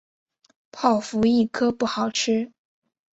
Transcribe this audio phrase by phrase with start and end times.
[0.71, 2.51] 泡芙一颗不好吃